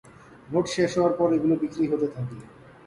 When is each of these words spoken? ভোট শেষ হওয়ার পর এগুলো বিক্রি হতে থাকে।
ভোট 0.49 0.65
শেষ 0.75 0.91
হওয়ার 0.97 1.13
পর 1.19 1.29
এগুলো 1.37 1.55
বিক্রি 1.61 1.85
হতে 1.91 2.07
থাকে। 2.15 2.37